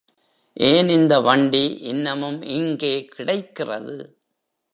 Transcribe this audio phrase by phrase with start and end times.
[0.57, 3.97] ஏன் இந்த வண்டி இன்னமும் இங்கே கிடைக்கிறது?